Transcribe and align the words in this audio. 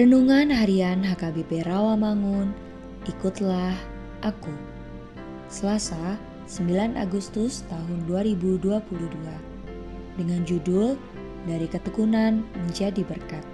Renungan 0.00 0.48
Harian 0.48 1.04
HKBP 1.04 1.68
Rawamangun, 1.68 2.56
ikutlah 3.04 3.76
aku. 4.24 4.48
Selasa, 5.52 6.16
9 6.48 6.96
Agustus 6.96 7.68
tahun 7.68 8.08
2022. 8.08 8.80
Dengan 10.16 10.40
judul 10.48 10.96
Dari 11.44 11.68
Ketekunan 11.68 12.40
Menjadi 12.64 13.04
Berkat. 13.04 13.44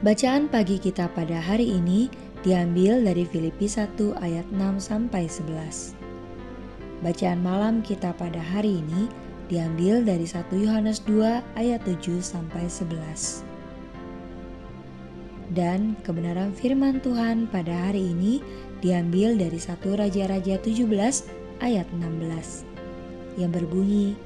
Bacaan 0.00 0.48
pagi 0.48 0.80
kita 0.80 1.04
pada 1.12 1.36
hari 1.36 1.76
ini 1.76 2.08
diambil 2.40 3.04
dari 3.04 3.28
Filipi 3.28 3.68
1 3.68 3.92
ayat 4.24 4.48
6 4.48 4.80
sampai 4.80 5.28
11. 5.28 5.92
Bacaan 7.04 7.44
malam 7.44 7.84
kita 7.84 8.16
pada 8.16 8.40
hari 8.40 8.80
ini 8.80 9.04
diambil 9.52 10.00
dari 10.00 10.24
1 10.24 10.48
Yohanes 10.56 11.04
2 11.04 11.60
ayat 11.60 11.84
7 11.84 12.24
sampai 12.24 12.64
11 12.72 13.52
dan 15.54 15.94
kebenaran 16.02 16.50
firman 16.50 16.98
Tuhan 16.98 17.46
pada 17.46 17.88
hari 17.88 18.10
ini 18.10 18.42
diambil 18.82 19.38
dari 19.38 19.56
satu 19.56 19.94
Raja-Raja 19.94 20.58
17 20.58 20.90
ayat 21.62 21.86
16 21.94 23.38
yang 23.38 23.54
berbunyi 23.54 24.18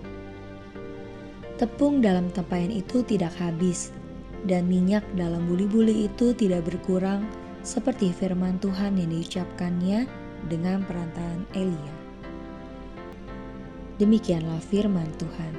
Tepung 1.61 2.01
dalam 2.01 2.33
tempayan 2.33 2.73
itu 2.73 3.05
tidak 3.05 3.35
habis 3.37 3.93
dan 4.49 4.71
minyak 4.71 5.05
dalam 5.19 5.45
buli-buli 5.45 6.09
itu 6.09 6.33
tidak 6.33 6.65
berkurang 6.65 7.27
seperti 7.67 8.15
firman 8.15 8.57
Tuhan 8.63 8.97
yang 8.97 9.11
diucapkannya 9.11 10.07
dengan 10.47 10.87
perantaraan 10.87 11.45
Elia. 11.59 11.95
Demikianlah 13.99 14.63
firman 14.63 15.11
Tuhan. 15.19 15.53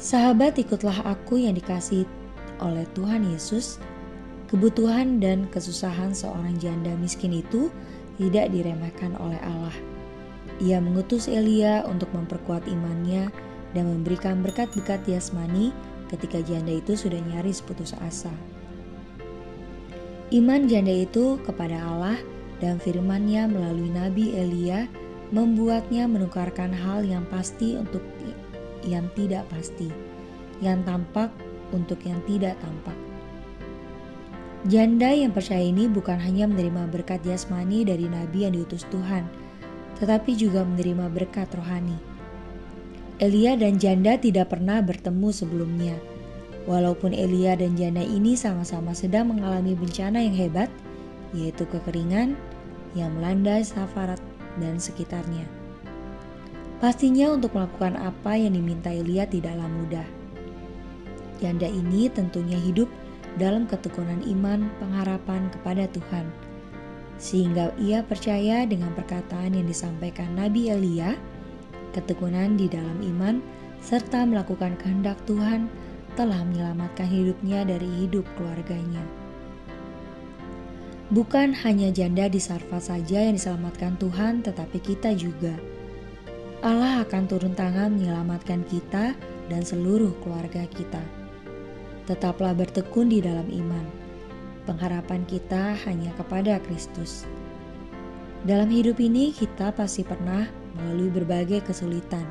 Sahabat 0.00 0.56
ikutlah 0.56 1.04
aku 1.04 1.44
yang 1.44 1.52
dikasih 1.52 2.08
oleh 2.60 2.84
Tuhan 2.94 3.26
Yesus, 3.28 3.80
kebutuhan 4.48 5.18
dan 5.18 5.48
kesusahan 5.48 6.12
seorang 6.12 6.56
janda 6.60 6.94
miskin 6.96 7.34
itu 7.34 7.72
tidak 8.20 8.52
diremehkan 8.52 9.16
oleh 9.16 9.40
Allah. 9.42 9.76
Ia 10.60 10.76
mengutus 10.76 11.24
Elia 11.24 11.88
untuk 11.88 12.12
memperkuat 12.12 12.68
imannya 12.68 13.32
dan 13.72 13.84
memberikan 13.88 14.44
berkat-berkat 14.44 15.00
jasmani 15.08 15.72
ketika 16.12 16.42
janda 16.44 16.76
itu 16.76 16.98
sudah 16.98 17.22
nyaris 17.32 17.64
putus 17.64 17.96
asa. 18.04 18.32
Iman 20.30 20.68
janda 20.70 20.92
itu 20.92 21.40
kepada 21.42 21.80
Allah 21.80 22.18
dan 22.60 22.76
firman-Nya 22.78 23.50
melalui 23.50 23.88
Nabi 23.90 24.36
Elia 24.36 24.86
membuatnya 25.30 26.06
menukarkan 26.10 26.70
hal 26.74 27.06
yang 27.06 27.24
pasti 27.30 27.78
untuk 27.78 28.02
yang 28.84 29.08
tidak 29.16 29.46
pasti, 29.48 29.88
yang 30.60 30.84
tampak 30.84 31.32
untuk 31.70 32.02
yang 32.06 32.18
tidak 32.28 32.58
tampak. 32.60 32.96
Janda 34.68 35.08
yang 35.08 35.32
percaya 35.32 35.64
ini 35.64 35.88
bukan 35.88 36.20
hanya 36.20 36.44
menerima 36.44 36.92
berkat 36.92 37.24
jasmani 37.24 37.80
dari 37.80 38.04
nabi 38.04 38.44
yang 38.44 38.52
diutus 38.52 38.84
Tuhan, 38.92 39.24
tetapi 39.96 40.36
juga 40.36 40.68
menerima 40.68 41.08
berkat 41.08 41.48
rohani. 41.56 41.96
Elia 43.20 43.56
dan 43.56 43.80
janda 43.80 44.20
tidak 44.20 44.52
pernah 44.52 44.84
bertemu 44.84 45.28
sebelumnya. 45.32 45.96
Walaupun 46.68 47.16
Elia 47.16 47.56
dan 47.56 47.72
janda 47.72 48.04
ini 48.04 48.36
sama-sama 48.36 48.92
sedang 48.92 49.32
mengalami 49.32 49.72
bencana 49.72 50.20
yang 50.20 50.36
hebat, 50.36 50.68
yaitu 51.32 51.64
kekeringan 51.64 52.36
yang 52.92 53.12
melanda 53.16 53.64
Safarat 53.64 54.20
dan 54.60 54.76
sekitarnya. 54.76 55.48
Pastinya 56.80 57.32
untuk 57.32 57.52
melakukan 57.56 57.96
apa 57.96 58.36
yang 58.40 58.56
diminta 58.56 58.88
Elia 58.88 59.28
tidaklah 59.28 59.68
mudah. 59.68 60.19
Janda 61.40 61.66
ini 61.66 62.12
tentunya 62.12 62.60
hidup 62.60 62.86
dalam 63.40 63.64
ketekunan 63.64 64.20
iman 64.28 64.68
pengharapan 64.76 65.48
kepada 65.48 65.88
Tuhan. 65.88 66.28
Sehingga 67.20 67.72
ia 67.76 68.04
percaya 68.04 68.64
dengan 68.64 68.92
perkataan 68.96 69.56
yang 69.56 69.68
disampaikan 69.68 70.32
Nabi 70.36 70.72
Elia, 70.72 71.16
ketekunan 71.92 72.56
di 72.56 72.68
dalam 72.68 73.00
iman, 73.04 73.44
serta 73.84 74.24
melakukan 74.24 74.76
kehendak 74.80 75.20
Tuhan 75.28 75.68
telah 76.16 76.44
menyelamatkan 76.44 77.08
hidupnya 77.08 77.64
dari 77.64 77.88
hidup 78.04 78.24
keluarganya. 78.36 79.04
Bukan 81.10 81.56
hanya 81.66 81.90
janda 81.90 82.30
di 82.30 82.38
Sarfa 82.38 82.78
saja 82.78 83.18
yang 83.26 83.34
diselamatkan 83.34 83.98
Tuhan, 83.98 84.46
tetapi 84.46 84.78
kita 84.78 85.10
juga. 85.16 85.58
Allah 86.60 87.02
akan 87.02 87.24
turun 87.26 87.56
tangan 87.56 87.96
menyelamatkan 87.96 88.62
kita 88.68 89.16
dan 89.48 89.62
seluruh 89.64 90.12
keluarga 90.22 90.68
kita 90.70 91.19
tetaplah 92.10 92.50
bertekun 92.50 93.06
di 93.06 93.22
dalam 93.22 93.46
iman. 93.46 93.86
Pengharapan 94.66 95.22
kita 95.30 95.78
hanya 95.86 96.10
kepada 96.18 96.58
Kristus. 96.66 97.22
Dalam 98.42 98.66
hidup 98.66 98.98
ini, 98.98 99.30
kita 99.30 99.70
pasti 99.70 100.02
pernah 100.02 100.50
melalui 100.74 101.06
berbagai 101.06 101.62
kesulitan. 101.62 102.26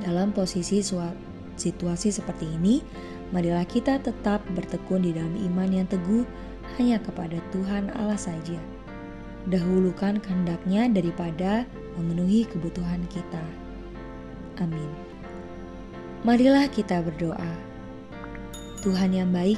Dalam 0.00 0.32
posisi 0.32 0.80
situasi 1.60 2.08
seperti 2.08 2.48
ini, 2.48 2.80
marilah 3.28 3.68
kita 3.68 4.00
tetap 4.00 4.40
bertekun 4.56 5.04
di 5.04 5.12
dalam 5.12 5.36
iman 5.52 5.68
yang 5.68 5.86
teguh 5.86 6.24
hanya 6.80 6.96
kepada 7.04 7.36
Tuhan 7.52 7.92
Allah 7.92 8.18
saja. 8.18 8.56
Dahulukan 9.44 10.24
kehendaknya 10.24 10.88
daripada 10.88 11.68
memenuhi 12.00 12.48
kebutuhan 12.48 13.04
kita. 13.12 13.44
Amin. 14.64 14.88
Marilah 16.24 16.72
kita 16.72 17.04
berdoa. 17.04 17.73
Tuhan 18.84 19.16
yang 19.16 19.32
baik, 19.32 19.56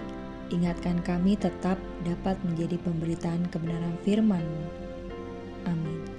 ingatkan 0.55 1.03
kami 1.03 1.35
tetap 1.35 1.75
dapat 2.07 2.39
menjadi 2.47 2.79
pemberitaan 2.87 3.43
kebenaran 3.51 3.99
firman-Mu. 4.07 4.65
Amin. 5.67 6.16